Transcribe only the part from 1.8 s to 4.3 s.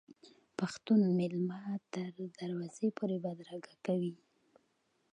تر دروازې پورې بدرګه کوي.